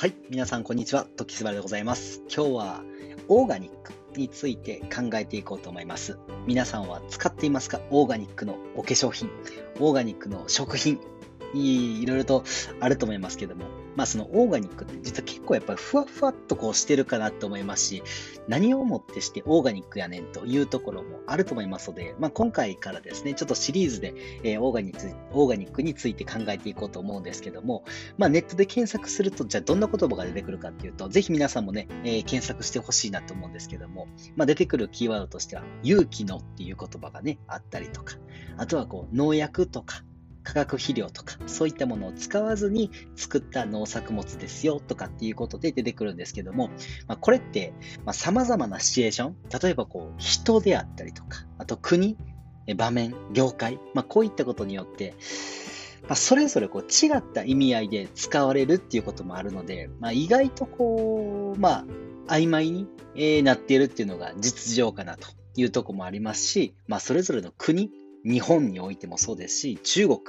[0.00, 1.08] はい、皆さんこんにちは。
[1.16, 2.22] 時すばでございます。
[2.32, 2.82] 今日は
[3.26, 6.20] オーガニックについて考えていこうと思います。
[6.46, 7.80] 皆さんは使っていますか？
[7.90, 9.28] オーガニックのお化粧品、
[9.80, 11.00] オーガニックの食品、
[11.52, 12.44] いろいろと
[12.78, 13.64] あると思いますけども、
[13.98, 18.02] まあそのオーガニックって実は結構やっぱりふわふわっとこうしてるかなと思いますし、
[18.46, 27.82] 何をもってしてオーガニックやねんというところもあると思いますので、まあ今回からですね、ちょっとシリーズで、えーオーガニックオーガニックについて考えていこうと思うんですけども、
[28.18, 34.06] まあネットで検索すると、じゃあどんな言葉が出てくるかっていうと、ぜひ皆さんもね、えー検索してほしいなと思うんですけども、
[34.36, 38.14] まあ出てくるキーワードとしては、勇気のっていう言葉がね、あったりとか、
[38.58, 40.04] あとはこう農薬とか、
[40.48, 46.68] 化学肥料とか、そういったものを使わずに作った農作物ですよとかっていうことで出てくるんですけども、
[47.06, 52.16] まあ、これってさ、まあ、様々なシチュエーション、例えばこう、人であったりとか、あと国、
[52.76, 55.14] 場面、業界、まあ、こういったことによって、
[56.04, 61.84] まあ、それぞれこう違った意味合いで使われるっていうこともあるので、まあ、意外とこう、ま
[62.26, 62.88] あ、曖昧に、
[63.42, 67.90] なっているっていうのが実情かなというとこもありますし、まあ、それぞれの国、
[68.24, 70.20] 日本においてもそうですし、中国、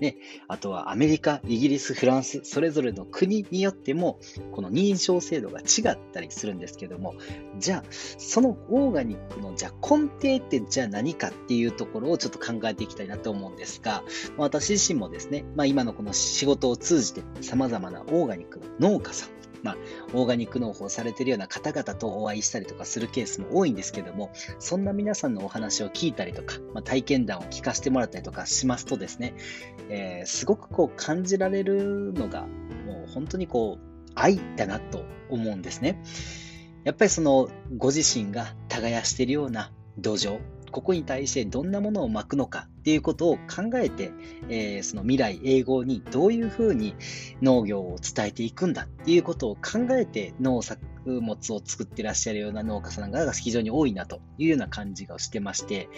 [0.00, 4.20] ね、あとはアメリカ、イギリス、フランス、それぞれの国によっても、
[4.52, 7.14] この認証制度が違ったりするんですけども、
[7.58, 14.04] じゃあ、そのオーガニックの、じゃあ根底ってじゃあ何かっていうところをちょっと考えていきたいなと思うんですが、
[14.36, 19.30] 私自身もですね、まあ今のこの仕事を通じて様々なオーガニックの農家さん、
[19.62, 19.76] まあ、
[20.14, 29.34] オーガニック農法をされているような方々とお会いしたりとかするケースも多いんですけども、そんな皆さんのお話を聞いたりとか、まあ、体験談を聞かせてもらったりとかしますとですね、
[29.88, 32.42] えーすごくこう感じられるのが、
[32.86, 36.02] もう本当にこう、愛だなと思うんですね。
[36.84, 44.12] やっぱりその、ご自身が耕しているような土壌、ここに対してどんなものを巻くのかっていうことを考えて、
[44.48, 46.94] えーその未来永劫にどういうふうに
[47.42, 55.88] 農業を伝えていくんだっていうことを考えて農作物を作ってらっしゃるような農家さんが非常に多いなというような感じがしてまして、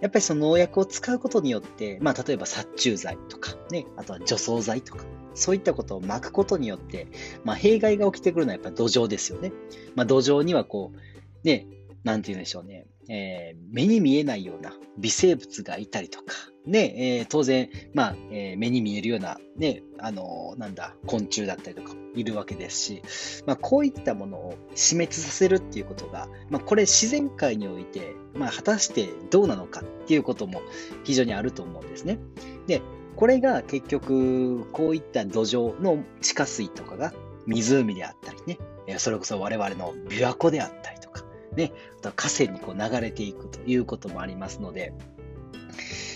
[0.00, 5.04] やっぱりその農薬を使うことによって、まあ例えば殺虫剤とかね、あとは除草剤とか、
[5.34, 7.08] そういったことを巻くことによって、
[7.44, 9.52] まあ弊害が起きてくるのはやっぱり土壌ですよね。
[9.96, 11.66] まあ土壌にはこう、ね、
[12.04, 16.34] なんて言うんでしょうね、えー目に見えないような微生物がいたりとか、
[16.66, 23.02] ね、えー当然、まあ、えー目に見えるような、ね、あのなんだ、昆虫だったりとかいるわけですし、
[23.46, 30.62] まあ、こういったものを死滅させるっていうことが、まあ、これ自然界において、まあ、果たしてどうなのかっていうことも
[31.04, 32.18] 非常にあると思うんですね。
[32.66, 32.82] で、
[33.16, 37.12] これが結局、こういった土壌の地下水とかが
[37.46, 40.97] 湖であったりね、それこそ我々の琵琶湖であったり、
[41.56, 44.92] ね、あと河川にこう流れていくということもありますので、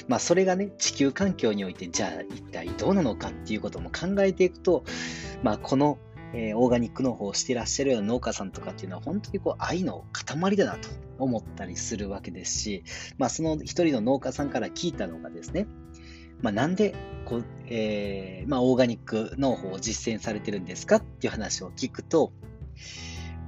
[0.09, 4.85] まあそれがね、地球環境において、じゃあ一体どうなのかっていうことも考えていくと、
[5.43, 5.99] まあこの、
[6.35, 10.89] えーオーガニック農法をしてらっしゃるような農家さんとかっていうのは本当にこう愛の塊だなと
[11.19, 12.85] 思ったりするわけですし、
[13.19, 15.67] まあその一人の農家さんから聞いたのがですね、
[16.41, 16.95] まあなんで
[17.27, 22.33] こう、えーまあオーガニック農法を実践されてるんですかっていう話を聞くと、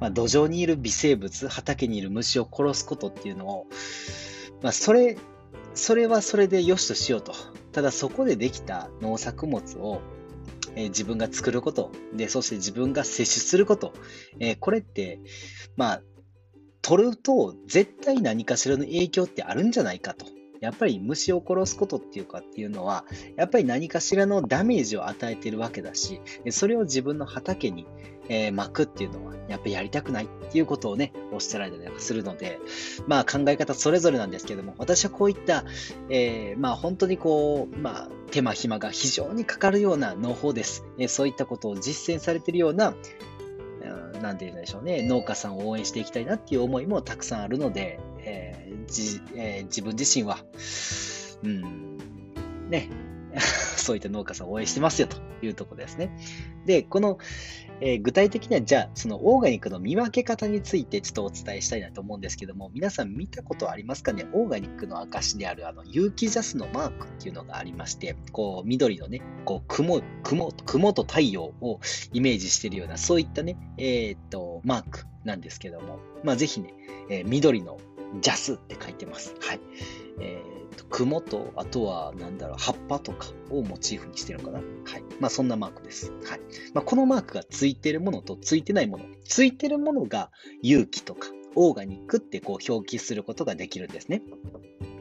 [0.00, 3.66] まあ、土壌にいる微生物、畑にいる虫を殺すことっていうのを、
[4.62, 5.16] まあ、それ、
[5.74, 7.32] それはそれで良しとしようと。
[7.72, 10.00] ただそこでできた農作物を、
[10.76, 13.92] えー自分が作ること、で、そして自分が摂取すること、
[14.40, 15.20] えーこれって、
[15.76, 16.02] まあ、
[16.82, 20.26] 取ると絶対何かしらの影響ってあるんじゃないかと。
[20.60, 23.04] やっぱり虫を殺すことっていうかっていうのは、
[23.36, 26.20] やっぱり何かしらのダメージを与えてるわけだし、
[26.50, 27.86] それを自分の畑に、
[28.28, 32.58] えー巻くっていうのは、やっぱりやりたくないっていうことをね、おっしゃられたりするので、
[33.06, 35.64] まあ考え方それぞれなんですけども、私はこういった、
[36.08, 40.84] えーまあ本当にこう、まあ手間暇が非常にかかるような農法です。
[40.98, 42.94] えーそういったことを実践されているような、
[43.84, 50.38] うんなんて言うんでしょうね、農家さんを応援していきたいなっていう思いもたくさんあるので、えーじえー自分自身は、
[51.42, 51.98] うん、
[52.68, 52.88] ね、
[53.76, 56.10] そういった農家さんを応援してますよというとこですね。
[56.66, 57.18] で、この、
[57.80, 64.26] えー具体的には、じゃあ、そのオーガニックの見分け方についてちょっとお伝えしたいなと思うんですけども、皆さん見たことありますかね？
[64.32, 71.80] オーガニックの証である、あの、有機ジャスのマークっていうのがありまして、こう、緑のね、こう、雲、雲、雲と太陽を
[72.12, 76.74] イメージしているような、そういったね、えーっと、マークなんですけども、まあ、ぜひね、
[77.10, 77.78] えー緑の
[78.20, 79.34] ジャスって書いてます。
[79.40, 79.60] はい。
[80.20, 80.53] えー、
[80.90, 84.58] 雲と、あとは、なんだろう、葉っぱとかをモチーフにしてるのかな。
[84.58, 85.04] はい。
[85.20, 86.10] まあ、そんなマークです。
[86.24, 86.40] はい。
[86.72, 89.04] まあ、このマークがついてるものとついてないもの。
[89.24, 90.30] ついてるものが
[90.62, 94.22] 有機とか、オーガニックってこう表記することができるんですね。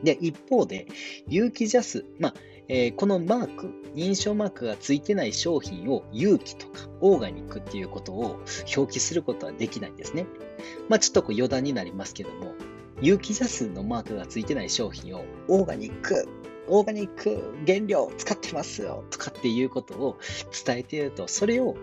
[0.04, 0.88] で、一方で、
[1.28, 2.34] 有機ジャス、まあ、
[2.70, 8.42] えー、このマーク、認証マークがついてない商品を有機とかオーガニックっていうことを
[8.76, 10.26] 表記することはできないんですね。
[10.88, 12.54] まあちょっとこう余談になりますけども、
[13.04, 16.26] 有機ジャスのマークがついてない商品をオーガニック、
[16.70, 20.18] オーガニック原料使ってますよとかっていうことを
[20.66, 21.76] 伝えていると、それを、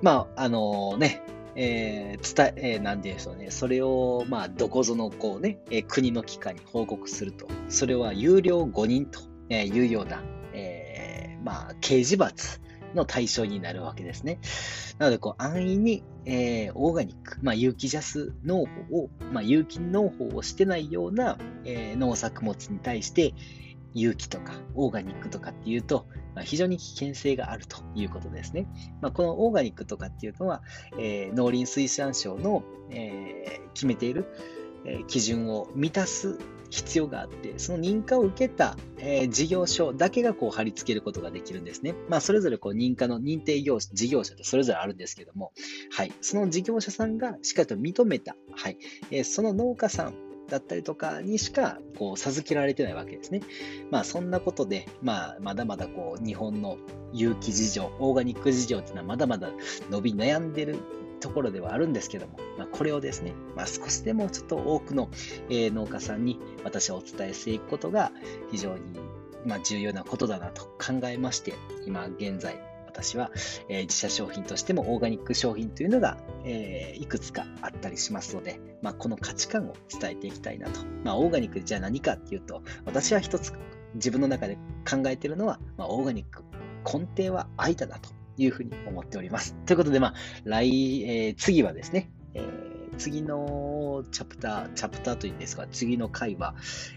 [0.00, 1.22] まあ、あのね、
[1.54, 3.50] えー、伝え、えー、なんでしょうね。
[3.50, 7.46] それを、まあ、どこぞの、こうね、えー、国の機関に報告すると。
[7.68, 9.20] それは有料誤認と
[9.52, 10.22] いうような、
[10.54, 12.62] えー、まあ、刑事罰
[12.94, 14.38] の対象になるわけですね。
[14.98, 23.34] なので、こう、安易に、えー、オーガニック、まあ、有機ジャス農法を、まあ、有機農法をしてないような、えー、農作物に対して、
[23.92, 28.66] 有機とかオーガニックとかっていうと、まあ、非常に危険性があるということですね。
[29.00, 30.62] まあ、このオーガニックとかっていうのは、
[30.98, 34.26] えー、農林水産省の、え、決めている、
[34.84, 36.38] え、基準を満たす
[36.70, 41.94] 必要があって、その認可を受けた、えー、事業所だけがこう貼り付けることができるんですね。
[42.08, 45.52] まあ、それぞれこう認可の認定業事業者ってそれぞれあるんですけども、
[45.90, 48.78] はい、その事業者さんがしっかりと認めた、はい
[49.10, 50.14] えー、その農家さん
[50.48, 53.40] だったりとかにしかこう授けられてないわけですね。
[53.90, 56.76] まあそんなことで、まあまだまだこう日本の
[57.12, 59.50] 有機事情、オーガニック事情っていうのはまだまだ
[59.90, 60.76] 伸び悩んでる
[61.20, 65.08] ところではあるんですけども、まあ、これをですね、まあ、少しでもちょっと多くの、
[65.48, 68.12] えー、農家さんに私はお伝えしていくことが
[68.50, 68.80] 非常に
[69.46, 71.54] まあ重要なことだなと考えまして、
[71.86, 73.30] 今現在私は、
[73.68, 80.80] えー、自社商品としてもオーガニック商品というのが、えー、いくつかあったりしますので、まあ、この価値観を伝えていきたいなと。
[81.04, 83.52] まあ、オーガニックじゃあ何かっていうと、私は一つ
[83.94, 84.56] 自分の中で
[84.88, 86.42] 考えてるのは、まあ、オーガニック、
[86.84, 88.10] 根底は愛だなと
[88.44, 89.54] いうふうに思っております。
[89.66, 90.14] ということで、まあ、
[90.44, 96.54] 来、えー、次はですね、えー、次のチャプター、チャプターというんですか、次の回は、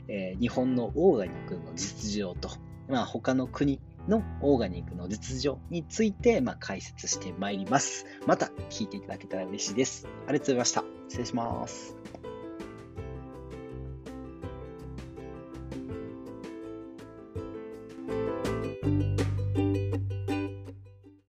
[0.07, 2.49] えー、日本のオーガニックの実情と、
[2.87, 8.05] まあ、他の国のオーガニックの実情について、まあ、解説してまいります。
[8.25, 10.07] また聞いていただけたら嬉しいです。
[10.27, 10.83] ありがとうございました。
[11.09, 12.32] 失礼します。